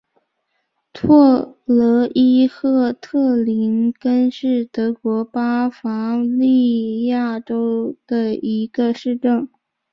[0.93, 9.47] 特罗伊赫特林根是德国巴伐利亚州的一个市镇。